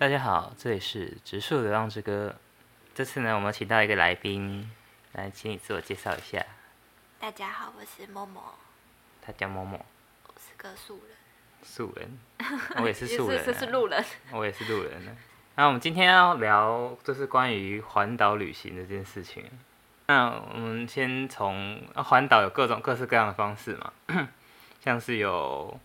[0.00, 2.32] 大家好，这里是《植树流浪之歌》。
[2.94, 4.70] 这次呢，我们请到一个来宾，
[5.14, 6.46] 来，请你自我介绍一下。
[7.18, 8.40] 大家好，我是默默，
[9.20, 9.84] 他叫默默，
[10.28, 11.16] 我是个素人。
[11.64, 12.16] 素人，
[12.80, 14.04] 我也是素人、啊，是是路人。
[14.30, 15.10] 我也是路人呢、
[15.56, 19.44] 那我们今天要聊就是关于环岛旅行这件事情。
[20.06, 23.92] 那我们先从啊环岛有各种各式各样的方式嘛，
[24.80, 25.76] 像是有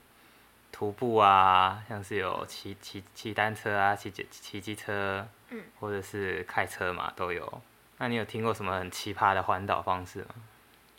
[0.84, 7.62] 徒步啊，像是有骑骑骑单车啊，骑骑骑机车，嗯，或者是开车嘛，都有。
[8.00, 10.36] 那你有听过什么很奇葩的环岛方式吗？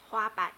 [0.09, 0.51] 滑板，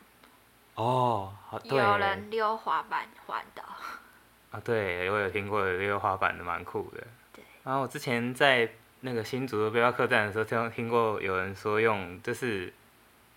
[0.76, 3.64] 哦，好，对，有人溜滑板环岛。
[4.52, 7.04] 啊，对，我有听过有溜滑板的，蛮酷的。
[7.32, 7.42] 对。
[7.64, 12.72] 然后我之前在那个新竹的背包客栈的时候，听听过有人说用，就是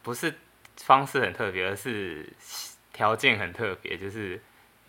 [0.04, 0.36] 不是
[0.78, 2.32] 方式很特别，而是
[2.94, 4.40] 条件很特别，就是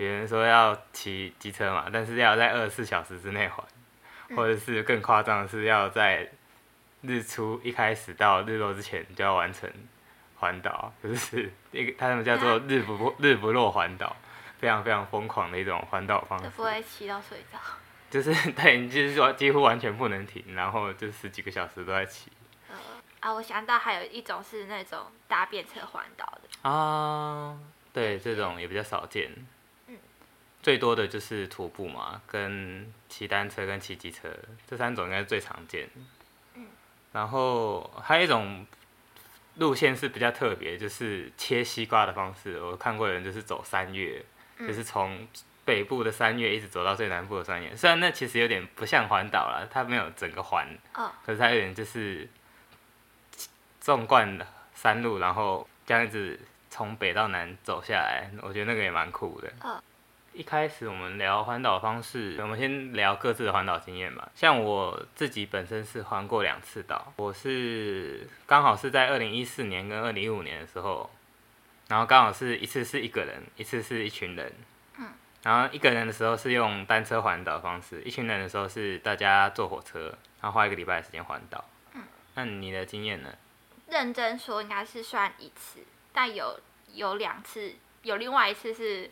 [0.04, 3.62] 有人说要骑机车嘛，但是要在二十四小时之内还，
[4.34, 6.30] 或者是更夸张的是要在
[7.02, 9.70] 日出一开始到日落之前就要完成
[10.36, 14.16] 环岛， 就是一个他们叫做日不落日不落环岛。
[14.60, 17.58] 非常非常疯狂的一种环岛方式，不会骑到睡着。
[18.10, 22.30] 就是 对，你就是说几乎完全不能停，然后就十几个小时都在骑。
[22.68, 22.76] 呃
[23.20, 26.68] 啊，我想到还有一种是那种搭便车环岛的。
[26.68, 27.58] 啊，
[27.90, 29.30] 对，这种也比较少见。
[30.60, 30.62] 嗯。
[30.62, 34.28] 最多的就是徒步嘛，跟骑单车跟骑机车
[34.68, 35.88] 这三种应该是最常见。
[36.54, 36.66] 嗯。
[37.12, 38.66] 然后还有一种。
[39.56, 42.58] 路线是比较特别，就是切西瓜的方式。
[42.62, 44.24] 我看过的人就是走三月，
[44.56, 45.26] 嗯、就是从
[45.64, 47.76] 北部的三月一直走到最南部的三月。
[47.76, 52.26] 虽然那其实有点不像环岛了，它没有整个环，哦、可是它有点就是
[53.80, 54.38] 纵贯
[54.72, 56.38] 山路，然后这样子
[56.70, 59.52] 从北到南走下来，我觉得那个也蛮酷的。
[59.62, 59.82] 哦、
[60.32, 64.30] 一开始我们聊环岛方式，我们先聊各自的环岛经验吧。
[64.34, 71.10] 像我自己本身是环过两次岛，我是刚好是在二零一四年跟二零一五年的时候，
[71.88, 74.52] 然后刚好是一次是一个人，一次是一群人。
[74.98, 75.08] 嗯。
[75.42, 81.64] 然后一个人的时候是用单车环岛方式，一群人的时候是大家坐火车，然后花一个礼拜的时间环岛。
[81.94, 82.02] 嗯。
[82.36, 83.34] 那你的经验呢？
[83.88, 85.80] 认真说应该是算一次，
[86.12, 86.60] 但有
[86.94, 87.74] 有两次，
[88.04, 89.10] 有另外一次是。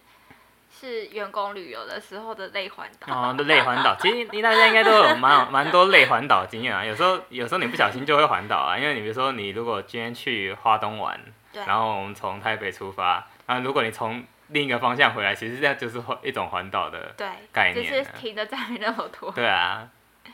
[0.71, 3.31] 是员工旅游的时候的类环岛。
[3.31, 6.85] 哦，的类环岛，其实大家应该都有蛮 蛮多类环岛经验啊。
[6.85, 11.19] 有时候有时候你不小心就会环岛啊，因为你比如说你如果今天去花东玩，
[11.67, 17.15] 然后我们从台北出发，然后如果你从另一个方向回来，其实这样就是一种环岛的
[17.53, 19.31] 概念，只是停的站没那么多。
[19.33, 19.89] 对啊，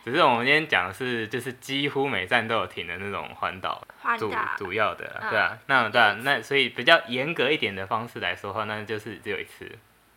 [0.05, 3.83] 只是我们今天讲的是就是几乎每站都有停的那种环岛，
[4.19, 9.71] 主主要的，对啊，那对啊，那所以比较严格一点的方式来说的话，那就是只有一次。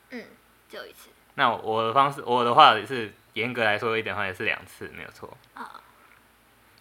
[0.10, 0.26] 嗯，
[0.70, 1.10] 就一次。
[1.36, 5.38] 那我的方式，我的话是严格来说一点的话，也是两次，没有错。
[5.54, 5.82] 啊、哦。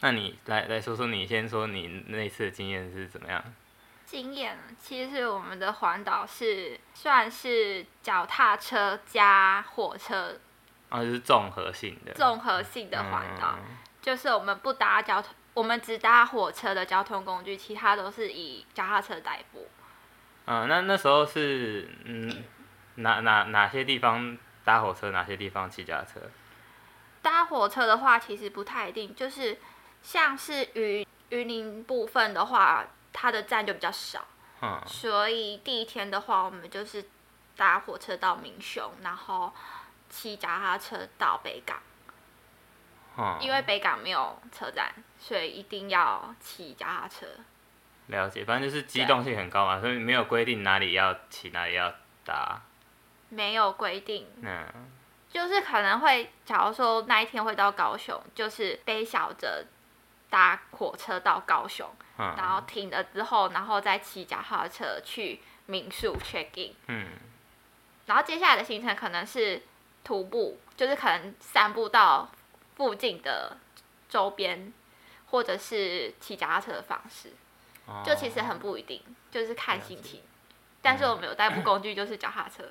[0.01, 3.43] 那你来来说说，你先说你那次的经验是怎么样？
[4.07, 10.39] 经验其实我们的环岛是算是脚踏车加火车。
[10.89, 12.15] 啊，就是综合性的。
[12.15, 19.67] 综合性的环岛，嗯、就是我们不搭交通，我们只搭火车的交通工具，其他都是以脚踏车代步。
[20.47, 22.45] 嗯，那那时候是嗯。
[22.97, 26.21] 哪哪哪些地方搭火车，哪些地方骑脚踏车？
[27.23, 29.59] 搭火车的话，其实不太一定，就是
[30.03, 34.25] 像是雲雲林部分的话，它的站就比较少。
[34.63, 34.81] 嗯。
[34.87, 37.05] 所以第一天的话，我们就是
[37.57, 39.53] 搭火车到明雄，然后
[40.09, 41.79] 骑脚踏车到北港。
[43.19, 43.39] 嗯。
[43.41, 47.27] 因为北港没有车站，所以一定要骑脚踏车。
[48.07, 51.93] 了解，反正就是机动性很高嘛，所以没有规定哪里要骑，哪里要
[52.25, 52.63] 搭。
[53.29, 54.65] 沒有规定，嗯，
[55.29, 59.65] 就是可能会，假如说那一天会到高雄，就是背小着
[60.31, 61.89] 搭火车到高雄，
[62.19, 67.07] 嗯，然后停了之后，然后再骑脚踏车去民宿 check in，嗯，
[68.07, 69.63] 然后接下来的行程可能是
[70.05, 72.31] 徒步，就是可能散步到
[72.77, 73.57] 附近的
[74.09, 74.73] 周边，
[75.31, 77.33] 或者是骑脚踏车的方式，
[77.87, 79.03] 哦，就其实很不一定，
[79.33, 80.23] 就是看心情，
[80.81, 82.65] 但是我们有代步工具就是脚踏車。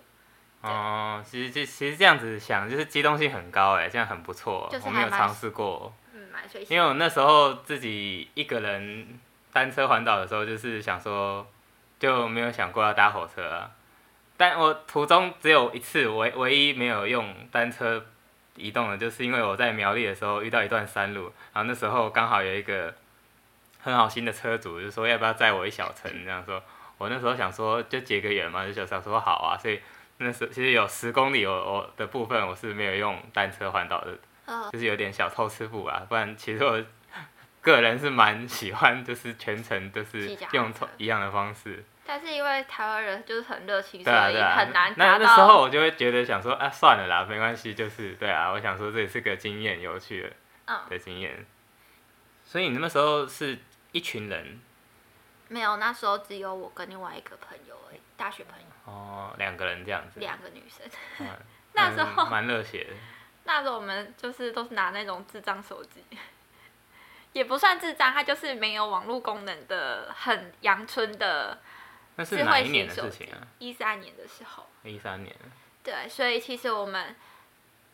[0.65, 5.93] 哦，其實這其实这样子想，就是机动性很高哎，这样很不错，就是、我没有尝试过。
[6.67, 9.19] 因为我那时候自己一个人
[9.53, 11.45] 单车环岛的时候，就是想说
[11.99, 13.69] 就没有想过要搭火车啊。
[14.37, 18.03] 但我途中只有一次唯唯一没有用单车
[18.55, 22.93] 移动的，就是因为我在苗栗的时候遇到一段山路，然后那时候刚好有一个
[23.81, 26.61] 很好心的车主就说要不要载我一小程，这样说。
[26.97, 29.79] 我那时候想说就结个缘嘛，就想说好啊，所以。
[30.17, 36.05] 那时其实有十公里我我的部分我是没有用单车环岛的呃，就是有点小偷吃步啊。
[36.07, 36.83] 不然其实我
[37.61, 41.83] 个人是蛮喜欢，就是全程都是用同一样的方式。
[42.07, 45.61] 但是因为台湾人就是很热情，所以很难达那那时候。
[45.61, 50.31] 我就会觉得想说啊，算了啦，没关系，就是对啊，我想说这也是个经验，有趣的
[50.65, 51.43] 嗯，的经验。
[52.43, 53.57] 所以你那时候是
[53.91, 54.59] 一群人
[55.47, 60.85] 没有，那时候只有我跟另外一个朋友而已，大学朋友，哦，两个人这样子，两个女生。
[61.19, 61.27] 嗯
[61.77, 62.93] 那时候蛮蛮热血的。
[63.43, 66.03] 那时候我们就是都是拿那种智障手机，
[67.33, 71.59] 也不算智障，它就是没有网络功能的，很阳春的
[72.15, 73.45] 那是智慧哪一年的事情啊？。
[73.59, 75.35] 一三年的时候，一三年。
[75.83, 77.13] 对，所以其实我们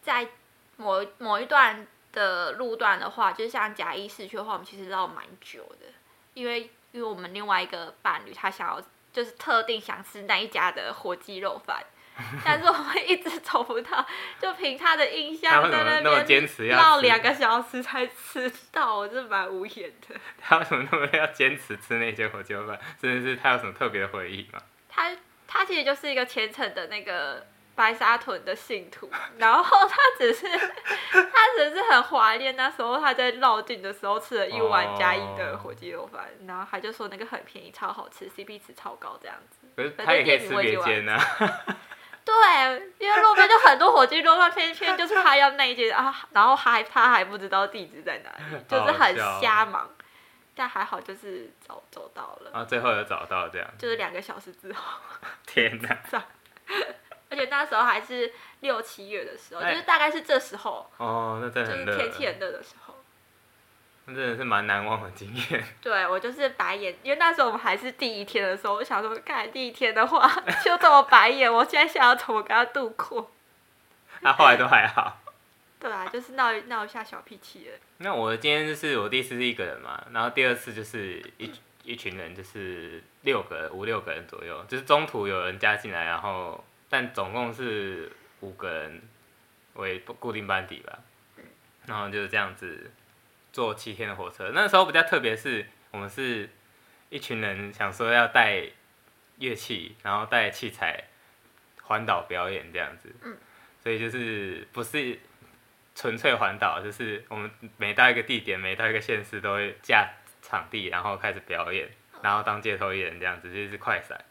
[0.01, 0.30] 在
[0.77, 5.88] 某某一段的路段的话，就是像甲一市区的话，我们其实绕蛮久的，
[6.36, 8.81] 因为因为我们另外一个伴侣他想要
[9.13, 11.83] 就是特定想吃那一家的火鸡肉饭。
[12.45, 14.05] 但是我们一直找不到，
[14.39, 20.15] 就凭他的印他象在那边坚持要绕两个小时才吃到，我是蛮无言的。
[20.39, 22.79] 他为什么那么要坚持吃那些火鸡肉饭？
[23.01, 24.61] 真的是他有什么特别的回忆吗？
[24.89, 25.09] 他
[25.47, 30.45] 他其实就是一个虔诚的那个白沙屯的信徒，然后他只是
[31.12, 39.68] 他只是很怀念那时候他在绕境的时候吃了一碗加一的火鸡肉饭，然后他就说那个很便宜，超好吃，CP 值超高这样子。
[39.75, 41.19] 可是反他也可以正吃别间啊。
[42.23, 49.89] 对，因为路边就很多火鸡肉饭，偏偏就是他要那一间啊，然后还他还不知道地址在哪里，就是很瞎忙，
[50.56, 54.83] 但还好就是找走到了，然后最后有找到这样，就是两个小时之后。
[55.47, 55.97] 天哪！
[57.31, 62.95] 而且那时候还是六七月的时候，哎就是大概是这时候，哦，那真就的很热，是天气很热的时候。
[64.05, 65.63] 那真的是蛮难忘的经验。
[65.81, 70.27] 对我就是白眼，因为那时候我们还是第一天的时候，我想说，看第一天的话
[70.63, 73.31] 就这么白眼，我现在想要怎么跟他度过？
[74.21, 75.17] 那、后来都还好。
[75.79, 77.77] 对啊，就是闹一闹一下小脾气了。
[77.97, 81.51] 那我今天就是我第一次是一个人嘛，然后第二次就是一
[81.83, 88.11] 一群人，就是六个人五六个人左右，就是中途有人加进来，然后但总共是
[88.41, 89.01] 五个人
[89.73, 90.99] 为固定班底吧，
[91.88, 92.91] 然后就是这样子
[93.51, 94.51] 坐七天的火车。
[94.53, 96.49] 那时候比较特别是，我们是
[97.09, 98.63] 一群人想说要带
[99.39, 101.05] 乐器，然后带器材
[101.83, 103.38] 环岛表演这样子，嗯。
[103.83, 105.17] 所以就是不是
[105.95, 110.07] 纯粹环岛，就是我们每到一个地点，每到一个县市都会架
[110.43, 111.89] 场地，然后开始表演，
[112.21, 114.23] 然后当街头艺人这样子，就是快闪，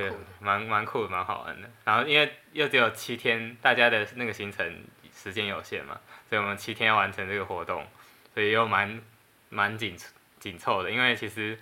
[0.00, 1.68] 对。，蛮蛮酷的，蛮好玩的。
[1.84, 4.84] 然后因为又只有七天，大家的那个行程
[5.14, 7.86] 时间有限嘛，所以我们七天要完成这个活动，
[8.34, 9.00] 所以又蛮
[9.48, 9.96] 蛮紧
[10.38, 11.58] 紧凑的，因为其实。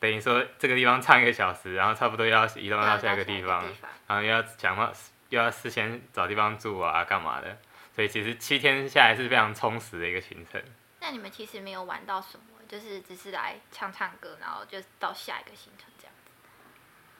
[0.00, 3.64] 等于说这个地方唱一个小时，然后差不多要移动到下一个地方，
[4.06, 4.92] 然后又要想办
[5.30, 7.56] 又要事先找地方住啊，干嘛的，
[7.94, 10.62] 所以其实七天下来是非常充实的一个行程。
[11.00, 15.90] 那你们其实没有玩到什么，就是只是来唱唱歌，然后就到下一个行程。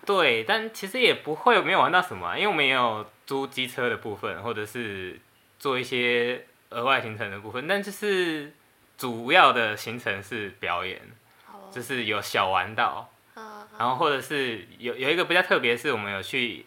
[0.05, 5.19] 对，但其实也不会没有玩到什么啊、因为我们也有租机车的部分，或者是
[5.59, 8.53] 做一些额外行程的部分，但就是
[8.99, 11.01] 主要的行程是表演，
[11.51, 16.67] 哦就是有小玩到，呃，然后或者是有有一个比较特别，是我们有去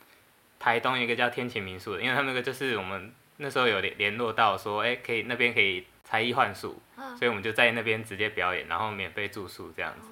[0.60, 10.10] 台东一个叫天晴民宿的，因为他们那个就是我们那时候有联联络到说，哎、可以那边可以才艺幻术，嗯所以我们就在那边直接表演，然后免费住宿这样子。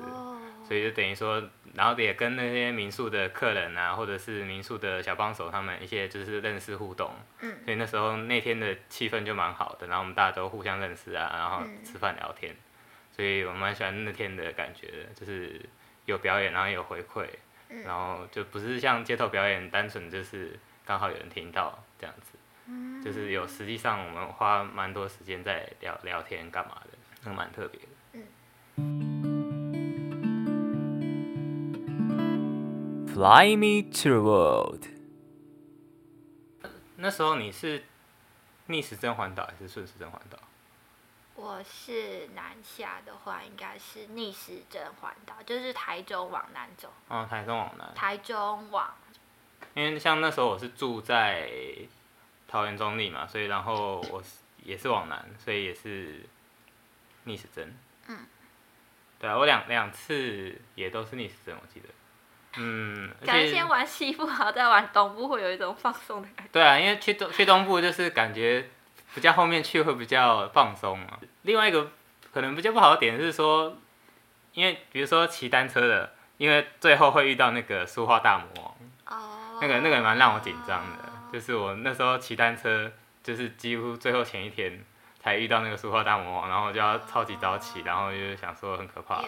[0.72, 1.42] 哦，所以就等于说，
[1.74, 7.58] 然后也跟那些民宿的客人啊，或者是民宿的小帮手他们一些就是认识互动，嗯。
[7.62, 11.84] 所以那时候那天的气氛就蛮好的，然后我们大家都互相认识啊，然后嗯。
[11.84, 12.56] 吃饭聊天，
[13.14, 15.60] 所以我蛮喜欢那天的感觉的，就是
[16.06, 17.26] 有表演，然后有回馈，
[17.68, 17.82] 嗯。
[17.82, 23.02] 然后就不是像街头表演单纯就是刚好有人听到这样子，嗯。
[23.02, 27.88] 就是有实际上我们花蛮多时间在聊聊天干嘛的，那蛮特别的。
[33.12, 34.86] Fly me to the world。
[36.96, 37.84] 那时候你是
[38.68, 40.38] 逆时针环岛还是顺时针环岛？
[41.34, 48.94] 我是南下的话，应该是逆时针环岛，就是台中往南走，哦，台中往南，台中往
[49.74, 51.50] 因为像那时候我是住在
[52.48, 56.24] 桃园中立嘛，所以然后我是也是往南，所以也是
[57.24, 57.76] 逆时针。
[58.06, 58.20] 嗯。
[59.18, 61.88] 对啊，我两两次也都是逆时针，我记得。
[62.56, 66.50] 嗯，感觉先玩西部，然后再玩东部，会有一种放松的感觉。
[66.52, 68.68] 对啊，因为去东去东部就是感觉
[69.14, 71.18] 比较后面去会比较放松嘛。
[71.42, 71.90] 另外一个
[72.32, 73.76] 可能比较不好的点是说，
[74.52, 78.46] 因为比如说骑单车的，因为最后会遇到那个书画大魔
[79.06, 79.58] 王，哦。
[79.60, 81.12] 那个那个蛮让我紧张的。
[81.32, 82.92] 就是我那时候骑单车
[83.22, 84.84] 就是几乎最后前一天
[85.18, 89.22] 才遇到那个书画大魔王，然后就要超级早起，然后就是想说很可怕。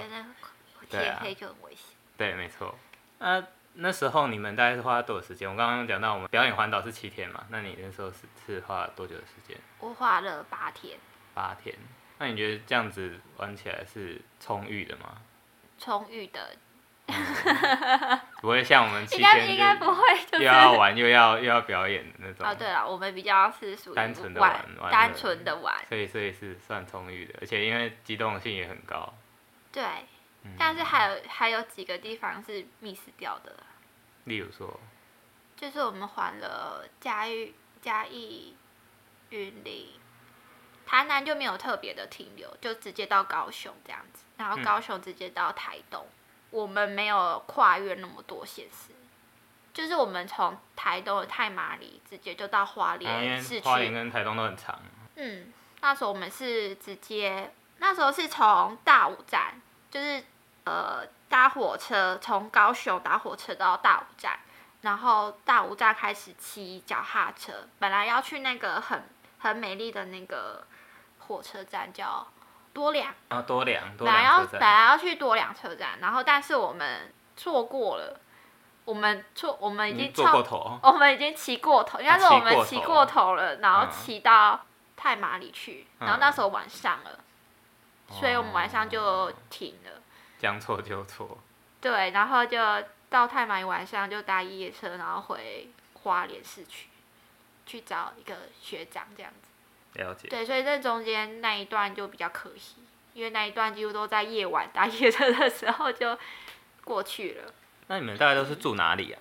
[2.16, 2.78] 对，没错。
[3.18, 3.42] 那
[3.74, 5.50] 那时候你们大概是花了多少时间？
[5.50, 9.56] 我刚刚讲到我们表演环岛是七天嘛，那你那时候是是花了多久的时间？
[9.80, 10.98] 我花了八天，
[11.34, 11.74] 八天。
[12.18, 15.16] 那你觉得这样子玩起来是充裕的吗？
[15.76, 16.56] 充裕的，
[18.40, 20.02] 不会像我们七天 应该不会，
[20.38, 22.46] 又要玩又要又要表演的那种。
[22.46, 29.12] 哦，对了，我们比较是属于单纯的玩单纯的玩，所以所以是算充裕的，而且因为机动性也很高。
[29.72, 29.82] 对。
[30.44, 30.52] 嗯。
[30.58, 33.56] 但是还有还有几个地方是 miss 掉的，
[34.24, 34.78] 例如说，
[35.56, 38.54] 就是我们环了嘉义、嘉义、
[39.30, 39.88] 云林、
[40.86, 44.62] 台南就没有特别的停留，就直接到高雄这样子，然后嗯。
[44.62, 46.06] 高雄直接到台东，
[46.50, 48.92] 我们没有跨越那么多县市，
[49.72, 54.80] 就是我们从台东的太麻里直接就到花莲市花莲区，跟台东都很长。
[55.16, 59.60] 嗯，那时候我们是直接，那时候是从大武站，
[59.90, 60.22] 就是
[60.64, 64.38] 呃搭火车从高雄搭火车到大武站，
[64.82, 69.04] 然后大武站开始骑脚踏车，本来要去那个很
[69.38, 70.64] 很美丽的那个
[71.18, 72.26] 火车站叫
[72.72, 74.44] 多良，然后多良，多本来要。
[74.44, 78.20] 本来要去多良车站，然后但是我们错过了，
[78.84, 84.60] 我们错我们已经超过头，我们已经骑过头，应该是我们骑骑过头了，然后嗯骑到
[84.96, 87.18] 太麻里去，然后嗯那时候晚上了，
[88.10, 89.83] 所以我们晚上就哦停了。
[90.38, 91.38] 将错就错。
[91.80, 92.58] 对，然后就
[93.08, 95.68] 到太马一晚上就搭夜车，然后回
[96.02, 96.88] 花莲市区
[97.66, 100.00] 去找一个学长这样子。
[100.00, 100.28] 了解。
[100.28, 102.76] 对，所以这中间那一段就比较可惜，
[103.12, 106.18] 因为那一段几乎都在夜晚搭夜车的时候就
[106.84, 107.52] 过去了。
[107.86, 109.20] 那你们大概都是住哪里啊？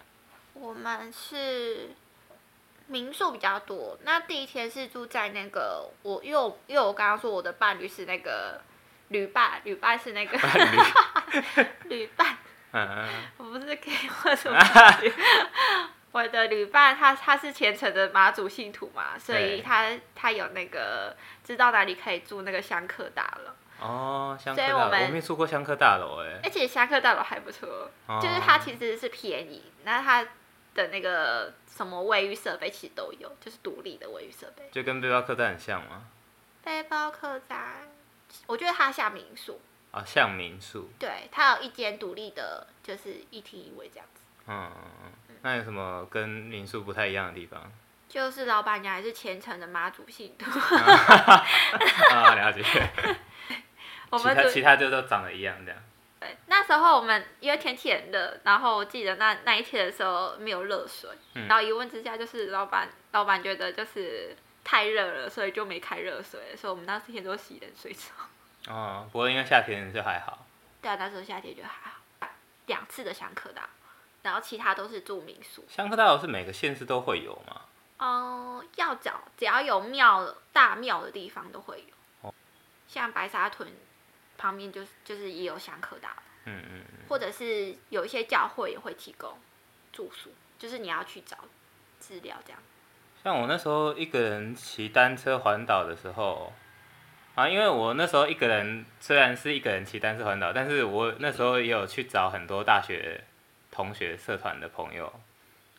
[0.54, 1.90] 我们是
[2.88, 3.98] 民宿比较多。
[4.04, 8.62] 那第一天是住在那个我，因为我因为我刚刚说我的伴侣是那个
[9.10, 10.38] 旅伴，旅伴是那个
[11.86, 12.38] 旅伴，
[13.38, 13.92] 我不是给
[14.26, 14.60] 我什么
[16.12, 23.52] 我的旅伴他他是虔诚的马祖信徒嘛，所以他他有那个知道哪里可以住那个香客大楼，
[23.86, 26.40] 哦，香客大楼，我没住过香客大楼哎。
[26.44, 27.90] 而且香客大楼还不错。
[28.06, 30.24] 哦就是它其实是便宜，那它
[30.76, 34.70] 的那个什么卫浴设备其实都有，就是独立的卫浴设备。
[34.72, 36.04] 就跟背包客栈很像吗？
[36.64, 37.60] 背包客栈，
[38.48, 39.60] 我觉得它像民宿，
[39.92, 40.90] 啊，像民宿。
[41.00, 44.22] 对，它有一间独立的，就是一厅一卫这样子。
[44.48, 44.92] 嗯嗯
[45.30, 45.36] 嗯。
[45.42, 47.72] 那有什么跟民宿不太一样的地方？
[48.10, 50.46] 就是老板娘还是虔诚的妈祖信徒，
[52.14, 52.62] 啊，了解。
[52.64, 55.82] 其他我们主其他就都长得一样这样。
[56.20, 68.12] 对那时候我们因为天气很热，然后我记得那那一天的时候没有热水，嗯然后一问之下就是老板老板觉得就是太热了，所以就没开热水，所以我们那天都洗冷水澡。
[68.68, 70.46] 哦，不过因为夏天就还好。
[70.82, 72.30] 对啊，那时候夏天就还好，
[72.68, 73.70] 两次的香客大，
[74.22, 75.66] 然后其他都是住民宿。
[75.70, 77.62] 香客大是每个县市都会有吗？
[77.98, 82.34] 嗯，要找只要有庙大庙的地方都会有，哦
[82.88, 83.70] 像白沙屯
[84.38, 86.16] 旁边就是就是也有香客大，
[86.46, 87.08] 嗯嗯嗯。
[87.08, 89.38] 或者是有一些教会也会提供
[89.92, 91.38] 住宿，就是你要去找
[92.00, 92.60] 资料这样。
[93.24, 96.52] 像我那时候一个人骑单车环岛的时候，
[97.36, 103.24] 啊，因为我那时候一个人虽然是一个人骑单车环岛，但是我那时候也有去找很多大学
[103.72, 105.12] 同学社团的朋友，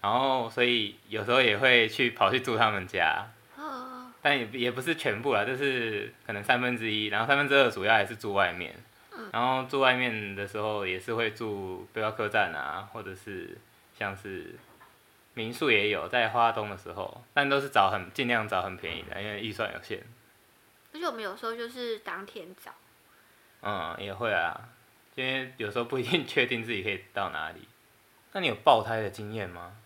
[0.00, 3.26] 然后所以有时候也会去跑去住他们家，
[3.58, 8.74] 哦，但也也不是全部啦，就是可能三分之一，然后三分之二主要还是住外面。
[9.32, 13.56] 然后住外面的时候也是会住背包客栈啊，或者是
[13.96, 14.54] 像是
[15.34, 20.02] 民宿也有，在花东的时候，但都是找很尽量找很便宜的，因为预算有限。
[20.92, 22.72] 而且我们有时候就是当天找，
[23.62, 24.68] 嗯，也会啊，
[25.16, 27.68] 因为有时候不一定 确定自己可以到哪里。
[28.32, 29.76] 那你有爆胎的经验吗？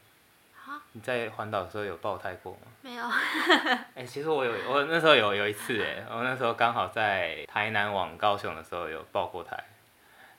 [0.67, 2.59] 啊，你在环岛的时候有爆胎过吗？
[2.83, 3.05] 没有，
[3.97, 9.59] 哎、其实我有，我那时候有有一次，哎，我那时候刚好在台南往高雄的时候有爆过胎，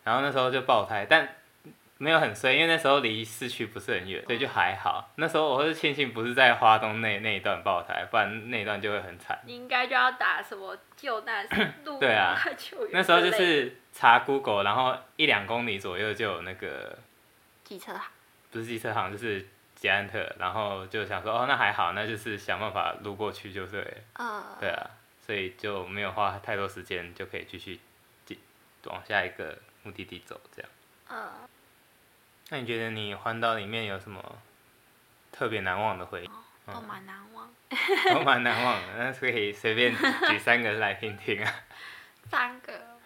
[0.03, 1.27] 然后那时候就爆胎，但
[2.01, 5.11] 没有很衰，因为那时候离市区不是很远，所以就还好。
[5.15, 9.37] 那时候我是庆幸不是在花东那那一段爆胎，不然那一段就会很惨。
[9.45, 11.45] 你应该就要打什么救难
[11.83, 16.97] 路 对啊救援那时候就是查 Google，然后一两公里左右就有那个
[17.65, 18.09] 机车行，
[18.49, 23.97] 不是机车行，就是捷安特，然后就想说哦那还好，那就是想办法路过去就对了。
[24.13, 24.89] 呃，对啊，
[25.25, 27.77] 所以就没有花太多时间，就可以继续
[28.25, 28.39] 进
[28.85, 30.39] 往下一个目的地走。
[30.55, 30.71] 这样，
[31.09, 31.49] 呃，
[32.49, 34.23] 那你觉得你环岛里面有什么
[35.31, 36.29] 特别难忘的回忆？
[36.71, 37.49] 都蛮难忘。
[38.13, 38.87] 都蛮难忘的。
[38.97, 39.95] 那可以随便
[40.27, 41.53] 举三个来听听啊。
[42.29, 42.97] 三个，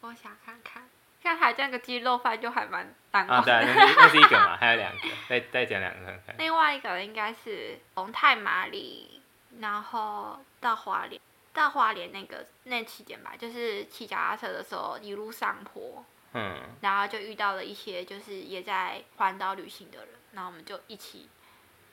[0.00, 0.82] 我想看看，
[1.22, 3.74] 像海这个鸡肉饭就还蛮难啊，忘对啊，的。
[3.74, 6.36] 那是那是一个嘛，还有两个，再再讲两个看看。
[6.38, 9.22] 另外一个应该是从太麻里，
[9.60, 11.20] 然后到花莲，
[11.52, 21.28] 到花莲那个那期间吧，就是骑脚踏车的时候一路上坡，嗯，然后就遇到了一些就是也在环岛旅行的人，然后我们就一起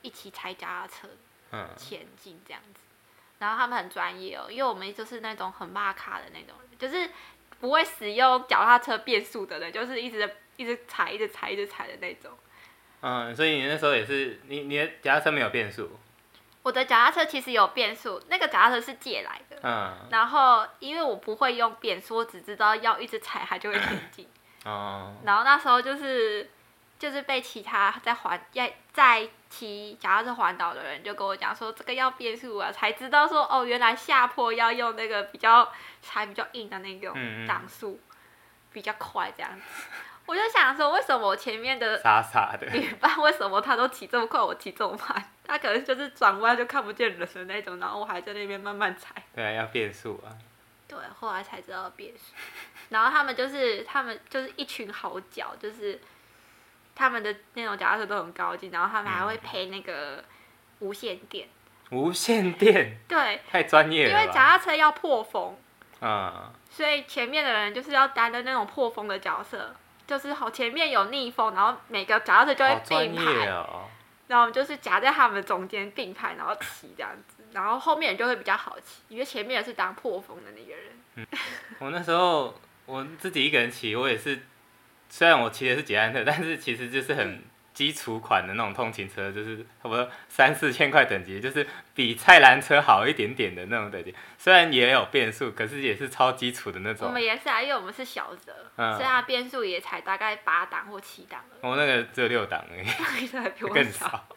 [0.01, 1.07] 一起踩脚踏车
[1.51, 2.81] 嗯，前进这样子。
[3.39, 7.09] 然后他们很专业哦，因为我们就是那种很骂卡的那种人，就是
[7.59, 12.31] 不会使用脚踏车变速的人，就是一直一直踩、一直踩、一直踩的那种。
[13.01, 15.99] 嗯，所以你那时候也是，你你的脚踏车没有变速，
[16.63, 19.46] 我的脚踏车其实有变速，那个脚踏车是借来的。
[19.61, 24.27] 嗯，然后因为我不会用变速，我只知道要一直踩它就会前进。
[24.65, 26.49] 哦，然后那时候就是
[26.99, 35.71] 就是被其他在环在在骑脚踏车环岛的人就跟我讲说这个要变速啊，才知道说哦原来下坡要用那个比较
[36.01, 37.47] 踩比较硬的那种嗯嗯。
[37.47, 37.99] 档速，
[38.73, 39.85] 比较快这样子。
[40.27, 45.23] 我就想说为什么我前面的傻傻的，旅伴为什么他都骑这么快，我骑这么慢？
[45.45, 49.15] 他可能就是转弯就看不见人的那种，然后我还在那边慢慢踩。
[49.33, 50.29] 对啊，要变速啊，
[50.87, 52.33] 对，后来才知道变速。
[52.89, 55.99] 然后他们就是他们就是一群好脚，就是
[56.93, 60.21] 他们的那种脚踏车都很高级，然后他们还会配那个
[60.79, 61.47] 无线电。
[61.89, 64.33] 无线电对，太专业了因为脚？
[64.33, 65.57] 踏车要破风，
[66.01, 69.73] 嗯，所以前面的人就是要担任那种破风的角色，
[70.07, 73.85] 就是好前面有逆风，然后每个脚踏车就会并排，哦，
[74.27, 81.27] 然后我们就是夹在他们中间并排，然后骑这样子，然后后面人就会比较好骑，因为前面是当破风的那个人。
[81.79, 84.39] 我那时候我自己一个人骑，我也是，
[85.09, 87.43] 虽然我骑的是捷安特，但是其实就是很
[87.77, 94.15] 基础款的那种通勤车，就是差不多三四千块等级，就是比菜篮车好一点点的那种等级。
[94.35, 97.13] 虽然也有变速，可是也是超基础的那种我。
[97.13, 103.23] 们也是啊，因为我们是小的，嗯所以它变速也才大概八档或七档而我那个只有六档而已。
[103.23, 104.27] 已，还比我更少。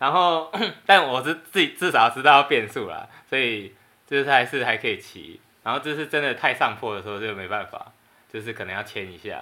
[0.00, 0.52] 然后，
[0.84, 3.76] 但我是自己至少知道要变速啦，所以
[4.08, 5.40] 就是还是还可以骑。
[5.62, 7.92] 然后就是真的太上坡的时候就没办法，
[8.32, 9.40] 就是可能要牵一下。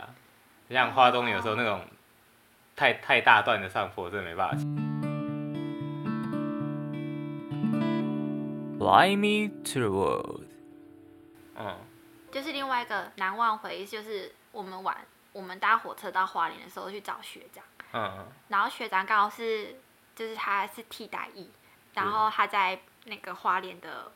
[0.69, 1.81] 像花东有时候那种
[2.77, 4.57] 太太大段的上坡，真的没办法。
[4.57, 4.65] 骑。
[8.79, 10.45] Fly me to the world.
[11.57, 11.75] 嗯。
[12.31, 14.95] 就是另外一个难忘回忆，就是我们玩
[15.33, 19.75] 我们搭火车到花莲的时候去找学长，嗯然后学长刚好是
[20.15, 21.49] 就是他是替代役，
[21.95, 24.12] 然后他在那个花莲的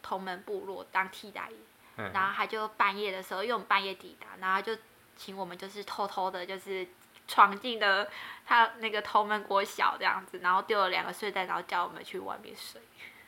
[0.00, 1.56] 同门部落当替代役，
[1.98, 2.10] 嗯。
[2.14, 4.74] 然后他就半夜的时候，因为我们半夜抵达，然后他就
[5.14, 6.88] 请我们就是偷偷的，就是
[7.28, 8.08] 闯进的
[8.46, 12.80] 他那个同门国小这样子，然后丢了两个睡袋，然后叫我们去外面睡。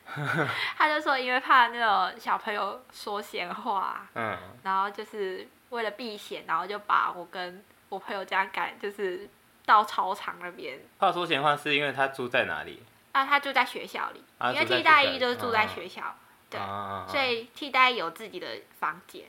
[0.77, 9.29] 他就说，因为怕那种小朋友说闲话，嗯，然后就是为了避嫌，然后就把我跟我朋友这样赶，就是
[9.65, 10.77] 到操场那边。
[10.99, 12.83] 怕说闲话是因为他住在哪里？
[13.13, 16.15] 啊，他住在学校里，因为替代役学校里就是住在嗯学校，
[16.49, 18.47] 对啊所以替代役有自己的
[18.79, 19.25] 房间，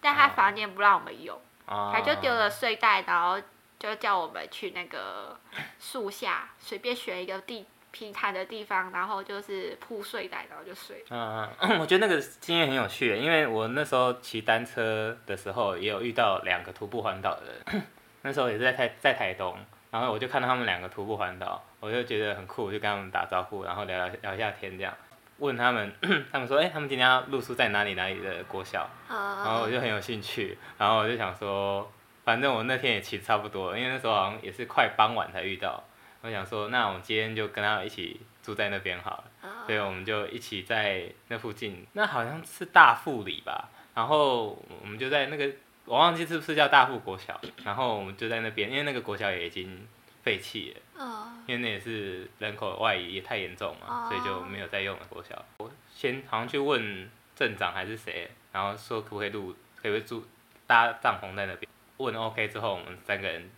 [0.00, 3.40] 但他哦房间不让我们用，他他就丢了睡袋，然后
[3.78, 5.38] 就叫我们去那个
[5.78, 11.02] 树下随便选一个地平坦的地方，然后就是铺睡袋，然后就睡。
[11.10, 17.82] 嗯，嗯 我觉得那个经验很有趣，因为我那时候骑单车的时候，也有遇到两个徒步环岛的人，
[18.22, 19.56] 那时候也是在台在台东，
[19.90, 24.92] 然后我就看到他们两个徒步环岛，我就觉得很酷，我就跟他们打招呼，然后聊聊聊一下天这样，
[25.38, 25.90] 问他们，
[26.30, 31.90] 他们说，哎、他们今天要露宿在哪里哪里的国小，然后我呃，就很有兴趣，然后我就想说，
[32.26, 35.84] 反正我那天也骑差不多，因为那时候好像也是快傍晚才遇到，
[36.22, 39.24] 我想说，那我们今天就跟他一起住在那边好了。
[39.64, 45.48] 所以我们就一起在那附近，那好像是大富里吧，然后我们就在那个，
[45.84, 49.86] 我忘记是不是叫大富国小，然后我们就在那边，因为那个国小也已经
[50.24, 55.44] 废弃了，呃，因为那也是人口外移也太严重嘛，哦所以就没有再用了国小。
[55.58, 60.26] 我先好像去问镇长还是谁，然后说可不可以录，可不可以住
[60.66, 63.50] 搭帐篷在那边，问 OK 之后，我们三个人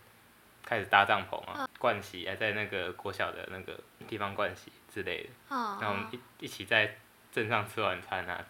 [0.63, 5.29] 开始搭帐篷啊，盥洗，还在那个国小的那个地方盥洗之类的。
[5.49, 6.95] 嗯，然后我们一一起在
[7.31, 8.43] 镇上吃晚餐啊，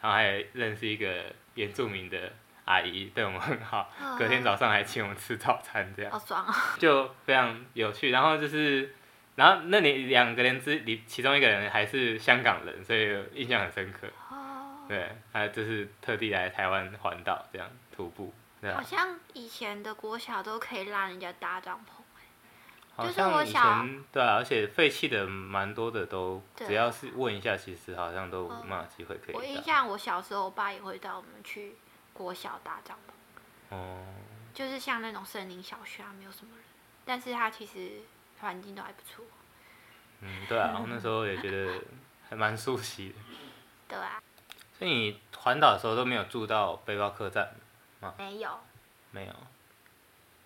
[0.00, 1.24] 然后还认识一个
[1.54, 2.32] 原住民的
[2.64, 6.54] 阿姨，对我们很好，嗯隔天早上还请我们吃早餐，这样好爽啊！
[6.78, 8.10] 就非常有趣。
[8.10, 8.94] 然后就是，
[9.34, 14.06] 然后那里两个人之里，其中一个人还是香港人，所以印象很深刻。
[14.30, 29.60] 哦，对，他就是特地来台湾环岛这样徒步，对啊，好像以前的国小都可以让人家搭帐篷，就是好像以前对啊，而且废弃的蛮多的都，对只要是问一下，其实好像都嗯蛮有机会可以我印。
[29.60, 31.74] 象我小时候，我爸也会带我们去
[32.12, 32.96] 国小搭帐
[33.70, 34.04] 篷，哦，
[34.54, 36.64] 就是像那种森林小学啊，没有什么人，
[37.04, 38.00] 但是它其实
[38.38, 39.24] 环境都还不错。
[40.20, 41.82] 嗯，对啊，我那时候也觉得
[42.30, 43.14] 还蛮熟悉的。
[43.88, 44.22] 对啊，
[44.78, 47.52] 所以你环岛的时候都没有住到背包客栈？
[48.18, 48.50] 没有，
[49.10, 49.32] 没有。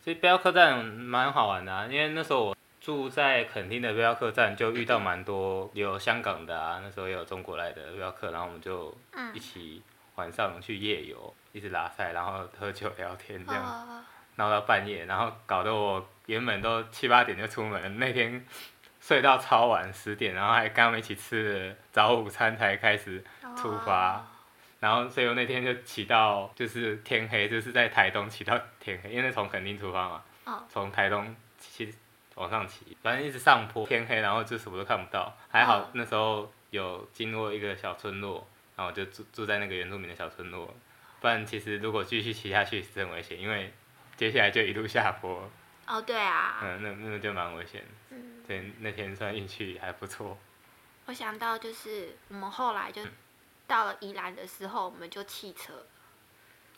[0.02, 9.82] 所以背包客栈蛮好玩的啊，因为那时候我住在垦丁的背包客栈，就遇到蛮多有香港的啊，那时候也有中国来的背包客，然后我们就嗯一起
[10.14, 13.64] 晚上去夜游，一直拉塞，然后喝酒聊天这样。
[13.64, 14.04] 呃，
[14.36, 18.46] 闹到半夜，然后搞得我原本都七八点就出门，那天
[19.00, 23.24] 睡到超晚十点，然后还跟他们一起吃了早午餐才开始，
[23.56, 24.24] 出发哦
[24.86, 31.92] 然后所以我那天就骑到就是天黑，就是在台东骑到天黑，因为那从垦丁出发嘛，哦从台东骑
[32.36, 38.46] 往上骑，反正一直上坡，天黑，然后就什么都看不到，还好哦那时候有经过一个小村落，
[38.76, 40.72] 然后我就住住在那个原住民的小村落，
[41.18, 43.72] 不然其实如果继续骑下去是很危险，因为
[44.16, 45.50] 接下来就一路下坡。
[45.88, 47.82] 哦，对啊，嗯，那那就蛮危险。
[48.10, 50.38] 嗯，对，那天算运气还不错。
[51.06, 53.02] 我想到就是我们后来就
[53.66, 55.72] 到了宜兰的时候，我们就弃车，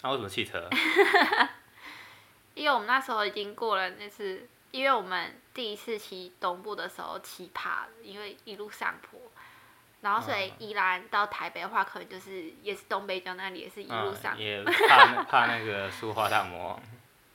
[0.02, 0.68] 那、为什么弃车？
[2.54, 9.20] 因为我们那时候已经过了那次，因为我们第一次骑东部的时候骑怕了，因为一路上坡，
[10.00, 16.82] 然后所以嗯宜兰到台北的话，可能就是也是东北角那里也是一路上，嗯，也 怕那怕那个苏花大魔王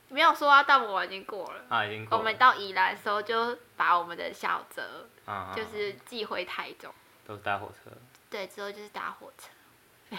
[0.10, 1.64] 没有说要到我们已经过了。
[1.70, 2.18] 啊，已经过了。
[2.20, 6.94] 我们到宜兰的时候，就把我们的小泽啊，啊就是寄回台中，
[7.26, 7.90] 都是搭火车。
[8.34, 10.18] 对，之后就是搭火车。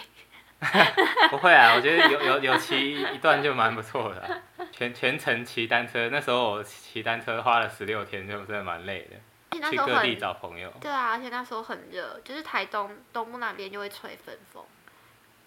[1.30, 4.30] 不会啊，我觉得有有有骑一段就蛮不错的啊、
[4.70, 9.58] 全全程骑单车，那时候我骑单车花了十六天，就真的蛮累的。
[9.60, 10.72] 那时候去各地找朋友。
[10.80, 14.64] 对啊，而且那时候很热，就是台东东部那边就会吹分风，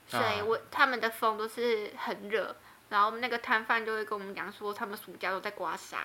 [0.07, 2.53] 所以啊我他们的风都是很热，
[2.89, 5.95] 然后那个摊贩就会跟我们讲说，他们暑假都在刮痧，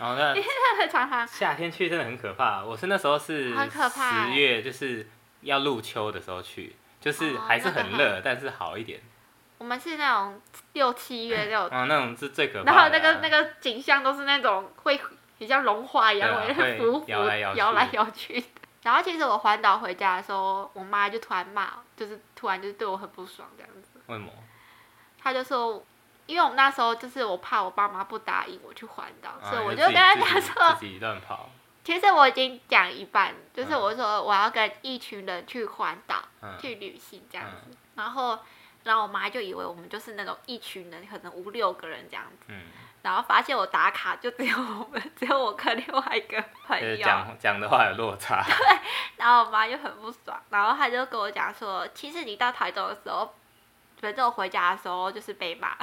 [0.00, 0.34] 哦，那
[0.88, 2.64] 常常夏天去真的很可怕。
[2.64, 5.06] 我是那时候是很可怕欸十月，就是
[5.46, 9.00] 要入秋的时候去，就是哦还是那个很热，但是好一点。
[9.58, 10.38] 我们是那种
[10.74, 12.74] 六七月那种， 哦，那种是最可怕的啊。
[12.74, 15.00] 然后那个那个景象都是那种会
[15.38, 18.46] 比较融化一样，对啊会浮浮摇来摇去摇来摇去的。
[18.82, 24.00] 然后其实我环岛回家的时候，我妈就突然骂，就是突然就是对我很不爽这样子。
[24.06, 24.30] 为什么？
[25.18, 25.82] 她就说，
[26.26, 31.50] 因为我们那时候就是我怕我爸妈不答应我去环岛，啊所以我就跟她自己讲说，自己乱跑。
[31.86, 33.80] 其实我已经讲一半，就是嗯。
[33.80, 36.52] 我说我要跟一群人去环岛、嗯。
[36.60, 38.36] 去旅行这样子，然后
[38.82, 42.62] 然后我妈就以为我们就是那种一群人，可能五六个人这样子，嗯，
[43.02, 48.42] 然后发现我打卡就只有我们， 只有我跟另外一个朋友，讲讲的话有落差。
[48.50, 48.78] 对
[49.16, 53.32] 然后我妈就很不爽，然后她就跟我讲说，其实你到台中的时候，
[54.00, 55.76] 反正我回家的时候就是被骂，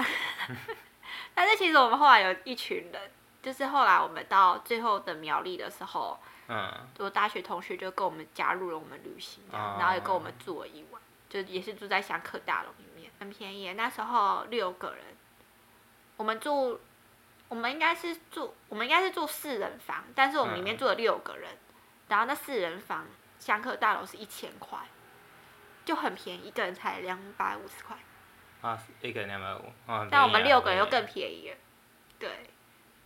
[1.33, 3.01] 但是其实我们后来有一群人，
[3.43, 13.73] 就是后来我们到最后的苗栗的时候，嗯，我大学同学就跟我们加入了我们旅行这样，哦然后也跟我们住了一晚，就也是住在香客大楼里面，很便宜。
[13.73, 15.03] 那时候六个人，
[16.15, 16.79] 我们住，
[17.49, 21.51] 我们应该是住，我们应该是住四人房，但是我们里面嗯住了六个人，
[22.07, 23.05] 然后那四人房
[23.39, 24.79] 香客大楼是一千块，
[25.83, 27.97] 就很便宜，一个人才两百五十块，
[28.61, 29.67] 啊，一个人两百五。
[29.87, 31.57] 哦很但我们六个人又更便宜了，
[32.17, 32.29] 对。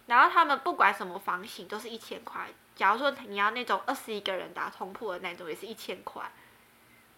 [0.07, 6.23] 然后他们不管什么房型都是一千块，假如说你要那种二十一个人打通铺的那种，也是一千块，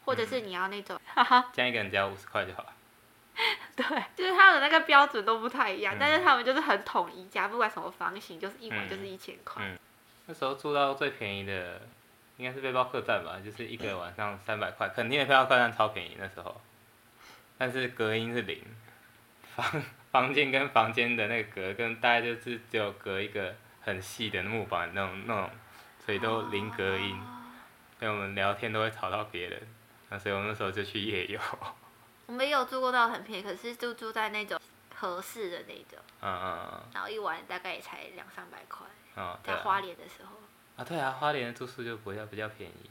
[0.06, 2.64] 或者是你要那种，哈哈，这样一个人只要五十块就好。
[2.64, 2.74] 了。
[3.76, 3.86] 对，
[4.18, 5.98] 就是他们那个标准都不太一样，嗯。
[5.98, 8.90] 但是他们就是很统一价，不管什么房型，就是一晚嗯。
[8.90, 9.64] 就是一千块。
[9.64, 9.80] 嗯。
[10.26, 11.82] 那时候住到最便宜的
[12.38, 16.60] 应该是背包客栈吧，就是一个晚上三百块，肯定的背包客栈超便宜那时候，
[17.58, 18.62] 但是隔音是零，
[19.56, 25.50] 房房间跟房间的那个隔跟大概就是只有隔一个很细的木板那种那种，
[26.06, 27.20] 所以都零隔音，
[28.00, 29.62] 所以我们聊天都会吵到别人，
[30.10, 31.40] 那所以我们那时候就去夜游，
[32.28, 34.60] 我们也有住过到很便宜，可是就住在那种
[34.96, 40.36] 合适的那种，嗯嗯然后一晚大概也才两三百块，嗯，啊，在花莲的时候
[40.76, 42.90] 啊对啊，花莲的住宿就比较比较便宜，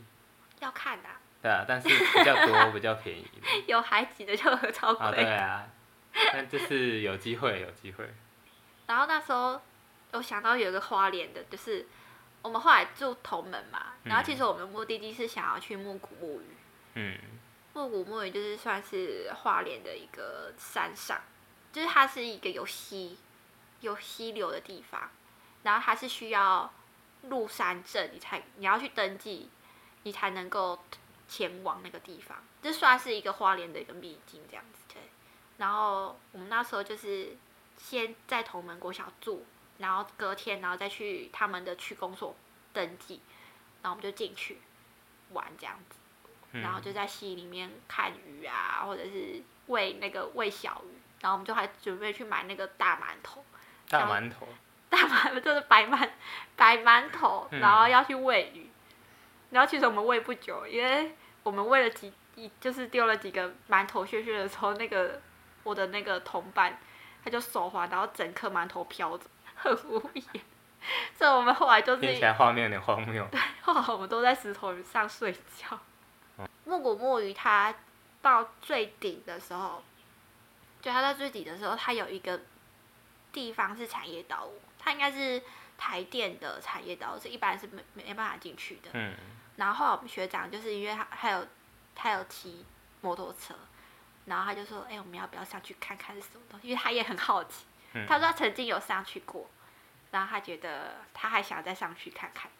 [0.60, 3.26] 要看的啊、对啊，但是比较多 比较便宜。
[3.66, 5.06] 有海景的就超贵。
[5.06, 5.66] 啊，对啊，
[6.32, 8.08] 但就是有机会，有机会。
[8.86, 9.60] 然后那时候
[10.12, 11.86] 我想到有一个花莲的，就是
[12.42, 16.44] 我们后来住同门嘛，然后其实我们目的地是想要去木古木鱼，
[16.94, 17.18] 嗯
[17.74, 21.20] 木古木鱼就是算是花莲的一个山上，
[21.72, 23.18] 就是它是一个有溪
[23.80, 25.10] 有溪流的地方，
[25.62, 26.72] 然后它是需要
[27.22, 29.50] 入山证，你才你要去登记，
[30.04, 30.82] 你才能够
[31.28, 32.42] 前往那个地方。
[32.62, 34.77] 这算是一个花莲的一个秘境这样子。
[35.58, 37.36] 对，然后我们那时候就是
[37.76, 39.44] 先在同门国小住，
[39.78, 42.34] 然后隔天然后再去他们的区公所
[42.72, 43.20] 登记，
[43.82, 44.58] 然后我们就进去
[45.32, 45.96] 玩这样子。
[46.52, 53.44] 嗯然后就在溪里面看鱼啊，或者是喂那个喂小鱼，然后我们就还准备去买那个大馒头，
[53.90, 54.48] 大馒头，
[54.88, 56.08] 大馒头就是白馒
[56.56, 58.66] 白馒头，嗯然后要去喂鱼，
[59.50, 65.20] 然后其实我们喂不久，因为我们喂了几一就是丢了几个馒头屑屑的时候，那个
[65.68, 66.78] 我的那个同伴
[67.22, 70.24] 他就手滑，然后整颗馒头飘着，很无言，
[71.14, 73.28] 所以我们后来就是听起来画面有点荒谬。
[73.60, 75.78] 后来我们都在石头上睡觉。
[76.64, 77.74] 木古木鱼它
[78.22, 79.82] 到最顶的时候，
[80.80, 82.40] 就它到最底的时候，它有一个
[83.32, 85.42] 地方是产业道路，它应该是
[85.76, 88.90] 台电的产业道路，是一般是没没办法进去的。
[88.94, 89.14] 嗯
[89.56, 91.44] 然后后来我们学长就是因为他还有
[91.96, 92.64] 他有骑
[93.00, 93.54] 摩托车，
[94.28, 97.64] 然后他就说：“哎、我们要不要上去看看是什么东西？”因为他也很好奇，
[97.94, 99.48] 嗯他说他曾经有上去过，
[100.10, 102.50] 然后他觉得他还想再上去看看，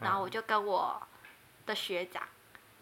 [0.00, 1.00] 然后我就跟我
[1.66, 2.22] 的学长，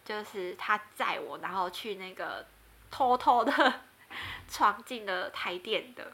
[0.04, 2.46] 就是他载我，然后去那个
[2.90, 3.80] 偷偷的
[4.48, 6.12] 闯进了台电的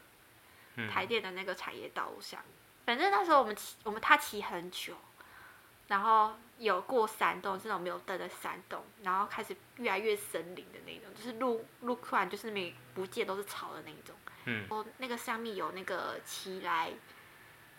[0.75, 2.39] 嗯台电的那个产业道路上。
[2.85, 4.95] 反正那时候我们骑，我们他骑很久，
[5.87, 14.15] 然后有过山洞，是那种没有灯的山洞，然后开始越来越森林的那种，就是路路突然就是没不见都是草的那种。
[14.45, 16.91] 嗯哦，那个上面有那个奇来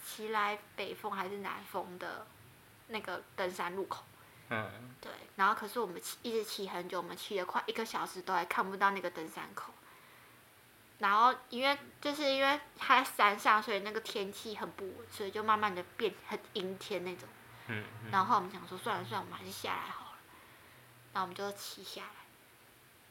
[0.04, 2.26] 奇来北风还是南风的
[2.88, 4.04] 那个登山路口。
[4.50, 9.72] 嗯对，然后可是我们骑一直骑很久，我们骑了快一个小时都还看不到那个登山口。
[10.98, 17.26] 然后因为就是因为它在山上，所以那个天气很不稳，所以就慢慢的变很阴天那种。
[17.68, 20.18] 嗯嗯然后我们想说，算了算了，我们还是下来好了。
[21.12, 22.08] 然后我们就骑下来。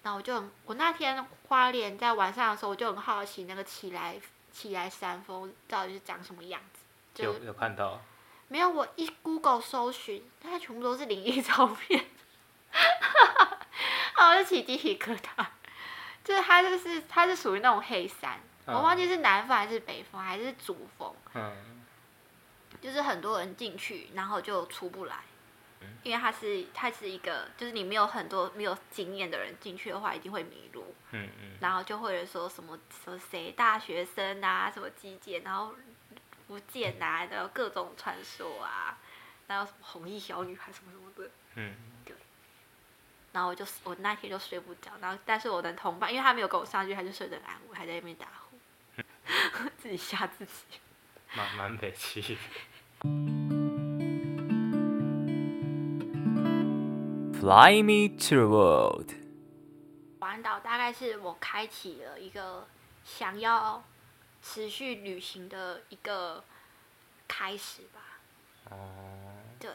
[0.03, 4.19] 然后我就很，我那天花莲在晚上的时候，我就很好奇那个起来
[4.51, 6.81] 起来山峰到底是长什么样子。
[7.13, 8.01] 就有有看到，
[8.47, 12.05] 没有，我一 Google 搜寻，它全部都是灵异照片，
[14.17, 15.45] 然后我就起鸡皮疙瘩。
[16.23, 21.72] 就是它就是它是属于那种黑山，我忘记是南峰还是北峰还是主峰，嗯
[22.81, 25.17] 就是很多人进去，然后就出不来，
[26.03, 31.57] 因为它是它是一个，就是你没有很多没有经验的人进去的话，一定会迷路，嗯嗯。
[31.61, 35.73] 然后就会有人说什么说谁大学生啊，什么基建，然后
[36.47, 38.97] 福建啊，然后各种传说啊，
[39.47, 41.73] 然后什么红衣小女孩什么什么的，嗯。
[43.31, 49.01] 然后我就我那天就睡不着，然后但是我的同伴因为他没有跟我上去，他就睡得很安稳，还在那边打呼，
[49.81, 50.79] 自己吓自己。
[51.35, 52.37] 蛮蛮北气。
[57.39, 59.09] Fly me to the world.
[60.19, 62.67] 环岛大概是我开启了一个
[63.03, 63.83] 想要
[64.41, 66.43] 持续旅行的一个
[67.27, 68.19] 开始吧。
[68.69, 68.77] 哦，
[69.59, 69.69] 对，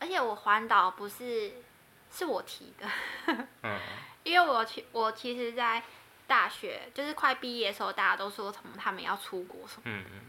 [0.00, 1.62] 而且我环岛不是
[2.10, 2.88] 是我提的，
[3.62, 3.78] 嗯
[4.24, 5.82] 因为我其我其实，在
[6.26, 10.20] 大学就是快毕业的时候，大家都说什么他们要出国什么，嗯嗯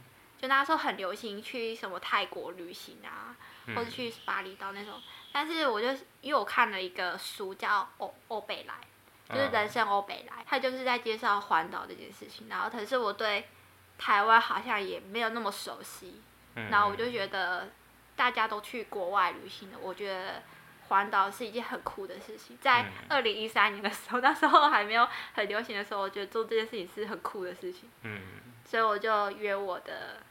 [0.46, 3.36] 就那时候很流行去什么泰国旅行啊，
[3.68, 5.02] 或者嗯去巴厘岛那种。
[5.34, 5.88] 但是我就
[6.22, 8.76] 因为我看了一个书叫《欧欧北来》，
[9.34, 12.48] 就是嗯人生欧北来，他就是在介绍环岛这件事情。
[12.48, 13.46] 然后可是我对
[13.98, 16.22] 台湾好像也没有那么熟悉，
[16.56, 17.68] 嗯，然后我就觉得
[18.16, 20.44] 大家都去国外旅行了，我觉得
[20.88, 22.58] 环岛是一件很酷的事情。
[22.62, 28.22] 在嗯二零一三年的时候， 那时候还没有很流行的时候，我觉得做这件事情是很酷的事情，嗯
[28.64, 30.22] 所以我就约我的。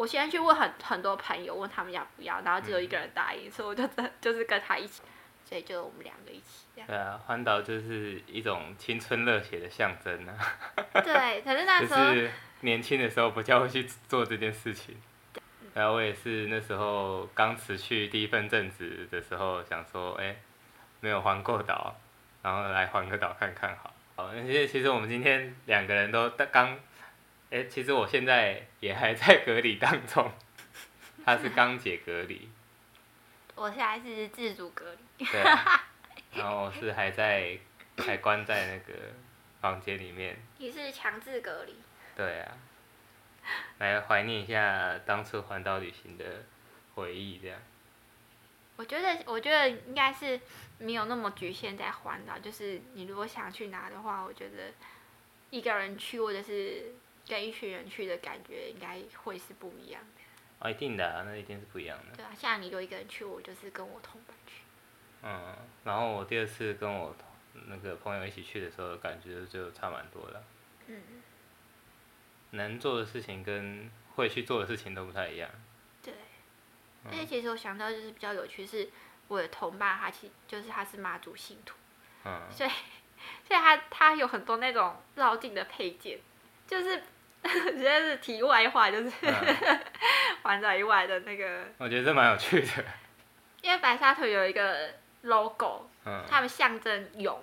[0.00, 5.02] 我先去问很很多朋友，问他们要不要，然后只有一个人答应，所以我就真就是跟他一起，
[5.44, 6.88] 所以就我们两个一起这样。
[6.88, 10.34] 对啊，环岛就是一种青春热血的象征啊，
[11.04, 14.96] 对， 可是那时候是年轻的时候不叫会去做这件事情。
[15.74, 20.34] 然后我也是那时候刚辞去第一份正职的时候，想说，哎、
[21.00, 21.94] 没有环过岛，
[22.42, 23.92] 然后来环个岛看看好。
[24.16, 26.74] 好，那其实其实我们今天两个人都刚，
[27.50, 30.32] 哎、其实我现在也还在隔离当中，
[31.24, 32.48] 他是 刚解隔离，
[33.56, 35.88] 我现在是自主隔离，对啊，
[36.34, 37.58] 然后我是还在
[37.98, 38.98] 还关在那个
[39.60, 41.74] 房间里面，你是强制隔离。
[42.16, 42.56] 对啊，
[43.78, 46.44] 来怀念一下当初环岛旅行的
[46.94, 47.58] 回忆，这样。
[48.76, 50.40] 我觉得，我觉得应该是
[50.78, 54.72] 没有那么局限在环岛，就是你如果想去哪的话，我觉得
[55.50, 56.94] 一个人去或者是
[57.30, 60.22] 跟一群人去的感觉，应该会是不一样的。
[60.58, 62.16] 哦，一定的、啊，那一定是不一样的。
[62.16, 64.62] 对啊，像你就一个人去，我就是跟我同伴去。
[65.22, 70.42] 嗯，然后我第二次跟我同那个朋友一起去的时候，感觉就差蛮多的。
[70.88, 71.02] 嗯，
[72.50, 75.48] 能做的事情跟会去做的事情都不太一样。
[76.02, 76.12] 对。
[77.06, 78.90] 而且其实我想到就是比较有趣，是
[79.28, 81.74] 我的同伴他其就是他是妈祖信徒，
[82.24, 82.70] 嗯，所以
[83.48, 86.18] 所以他他有很多那种绕境的配件，
[86.66, 87.02] 就是
[87.48, 89.80] 直接是题外话，就是嗯
[90.42, 92.84] 环岛以外的那个，我觉得这蛮有趣的。
[93.62, 94.90] 因为白沙屯有一个
[95.22, 97.42] logo，嗯他们象征勇，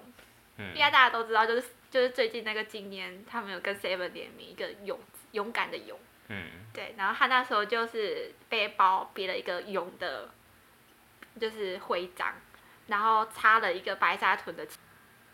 [0.57, 4.99] 嗯应该大家都知道，就是就是最近那个今年他们有跟 Seven 联名一个勇
[5.31, 5.97] 勇敢的勇，
[6.29, 10.29] 嗯对，然后他那时候就是背包别了一个勇的，
[11.39, 12.33] 就是徽章，
[12.87, 14.65] 然后插了一个白沙屯的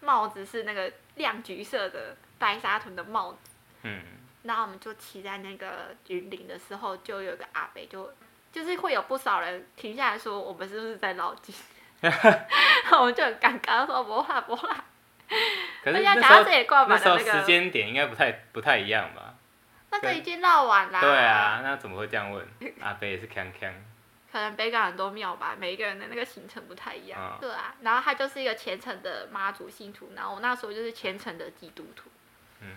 [0.01, 3.51] 帽子，是那个亮橘色的白沙屯的帽子。
[3.83, 4.01] 嗯，
[4.43, 8.13] 然后我们就骑在那个云林的时候，就有个阿北就
[8.51, 11.55] 就是会有不少人停下来说我们是不是在绕境，
[12.99, 14.85] 我们就很尴尬，说不啦不啦。
[15.83, 19.33] 可是那时候到这里挂那时候时间点应该不太不太一样吧？
[19.91, 21.01] 那个已经绕完啦。
[21.01, 22.45] 对啊，那怎么会这样问？
[22.81, 23.71] 阿飞也是锵锵。
[24.31, 27.19] 可能北港很多庙吧，每一个人的那个行程不太一样。
[27.21, 32.09] 嗯对啊，然后他就是一个虔诚的妈祖信徒，然后我那时候就是虔诚的基督徒。
[32.61, 32.75] 嗯，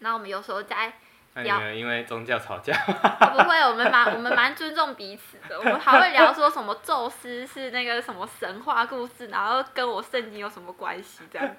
[0.00, 0.92] 然后我们有时候在，
[1.34, 2.72] 那你们因为宗教吵架？
[2.84, 11.56] 不会，我们蛮我们蛮尊重彼此的，我们还会聊说什么宙斯是那个什么神话故事，然后跟我圣经有什么关系这样。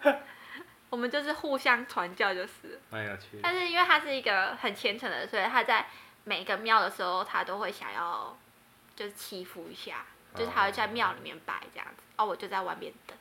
[0.90, 2.80] 我们就是互相传教就是。
[2.90, 3.40] 蛮有趣的。
[3.44, 5.86] 但是因为他是一个很虔诚的人，所以他在
[6.24, 8.36] 每个庙的时候，他都会想要
[8.96, 13.16] 就是祈福一下，就是他会在庙里面拜这样子，哦，我就在外面等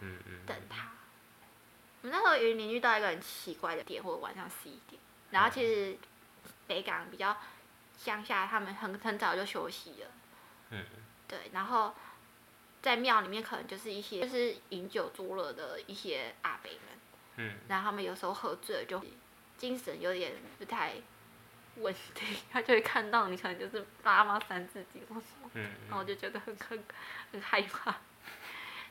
[0.00, 0.40] 嗯嗯。
[0.46, 0.88] 等他。
[2.04, 5.96] 我们那时候云林遇到一个很奇怪的点，或者晚上十一点，然后其实
[6.66, 7.34] 北港比较
[7.96, 10.08] 乡下，他们很很早就休息了，
[10.68, 10.84] 嗯
[11.26, 11.94] 对，然后
[12.82, 16.80] 在庙里面可能就是一些就是饮酒作乐的一些阿伯们。
[17.36, 19.02] 嗯然后他们有时候喝醉了就
[19.56, 20.92] 精神有点不太
[21.76, 26.84] 稳定，他就会看到你可能就是妈妈三字经或什么，嗯然后我就觉得很很
[27.32, 27.96] 很害怕。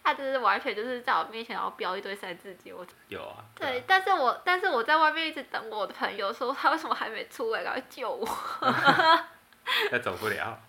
[0.03, 3.43] 他就是完全就是在我面前然后标一堆三字经，我有啊。
[3.55, 3.83] 对，啊。
[3.87, 8.27] 但是我但是我在外面一直等我的朋友说他为什么还没出来，赶快救我。
[9.89, 10.59] 他走不了。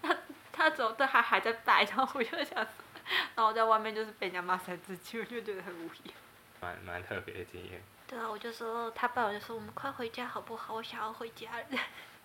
[0.53, 6.13] 他走的还还在拜，然后我就想，然后我在外面就是被人家骂三字经，我就觉得很无语。
[6.61, 7.83] 蛮蛮特别的经验。
[8.07, 10.75] 对啊，我就说他爸，我就说我们快回家好不好？
[10.75, 11.79] 我想要回家了。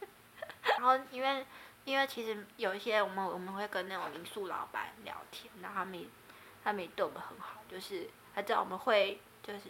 [0.77, 1.43] 然后因为
[1.85, 6.05] 因为其实有一些我们我们会跟那种民宿老板聊天，然后他们也
[6.63, 9.61] 他们也对我们很好，就是他知道我们会就是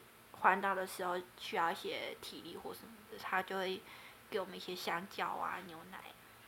[0.42, 3.82] 环岛的时候需要一些体力或什么的，他就会
[4.30, 5.98] 给我们一些香蕉啊、牛奶。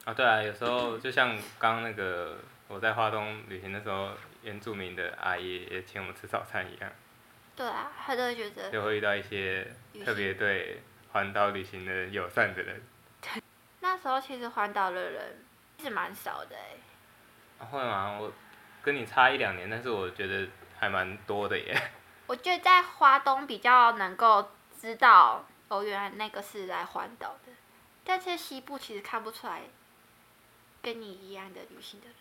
[0.05, 6.91] 啊，对啊，有时候就像刚刚那个我在花东旅行的时候，原住民的阿姨也请我们吃早餐一样，
[7.55, 12.81] 对啊，他都会觉得就会遇到一些特别对环岛旅行的人友善的人。
[13.81, 15.43] 那时候其实环岛的人
[15.79, 16.55] 是蛮少的
[17.59, 18.17] 会吗？
[18.19, 18.31] 我
[18.83, 20.47] 跟你差一两年，但是我觉得
[20.79, 21.91] 还蛮多的耶。
[22.27, 27.51] 我觉得在花东比较能够知道，哦，原来那个是来环岛的，
[28.03, 29.61] 但是西部其实看不出来
[30.81, 32.15] 跟你一样的旅行的人。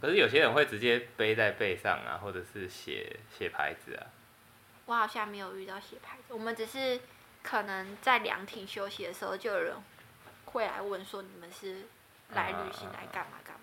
[0.00, 4.06] 可是有些人会直接背在背上啊，或者是写写牌子啊。
[4.86, 7.00] 我好像没有遇到写牌子，我们只是
[7.42, 9.74] 可能在凉亭休息的时候，就有人
[10.46, 11.86] 会来问说你们是
[12.30, 13.60] 来旅行来干嘛干嘛，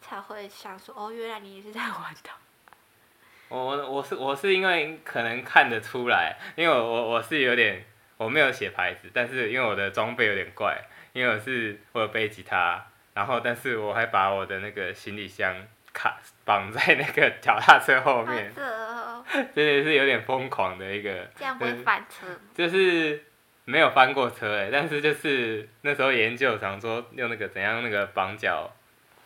[0.00, 2.30] 才会想说哦，原来你也是在玩的。
[3.48, 7.84] 我我我是我是因为可能看得出来，因为我我我是有点
[8.16, 10.76] 我没有写牌子，但是因为我的装备有点怪，
[11.12, 15.54] 因为我是我有背吉他，然后但是我还把我的那个行李箱
[15.92, 18.52] 卡绑在那个脚踏车后面，
[19.54, 22.40] 真的是有点疯狂的一个， 这样会翻车吗？
[22.52, 23.24] 就是
[23.64, 28.72] 没有翻过车哎，但是就是那时候研究想说用那个怎样那个绑脚。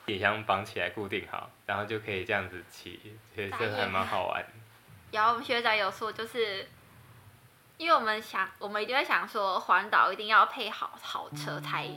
[0.07, 3.01] 行李箱绑起来固定好，然后就可以这样子骑，
[3.34, 4.48] 其实这还蛮好玩的。
[5.12, 6.68] 然后我们学长有说，就是
[7.76, 11.88] 因为我们想，我们一定会想说，环岛一定要配好好车才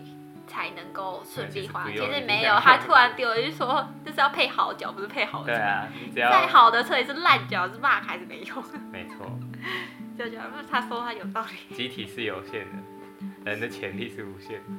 [0.47, 1.86] 才能够顺利环。
[1.91, 5.45] 其其实没有，他突然丢了一句说，就是要配好脚，不是配好车。
[5.47, 8.64] 对啊，再好的车也是烂脚，是骂还是没用。
[8.91, 9.39] 没错，
[10.18, 11.76] 就觉得他说他有道理。
[11.76, 14.70] 集体是有限的，人的潜力是无限的。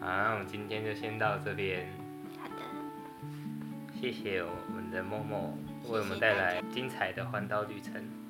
[0.00, 1.88] 好，那我们今天就先到这边，
[4.02, 5.56] 谢谢我们的默默
[5.88, 8.21] 为我们带来精彩的环岛旅程。